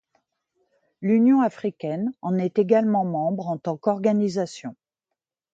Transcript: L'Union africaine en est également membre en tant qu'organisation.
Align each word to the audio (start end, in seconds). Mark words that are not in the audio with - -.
L'Union 1.03 1.41
africaine 1.41 2.11
en 2.23 2.39
est 2.39 2.57
également 2.57 3.05
membre 3.05 3.49
en 3.49 3.59
tant 3.59 3.77
qu'organisation. 3.77 4.75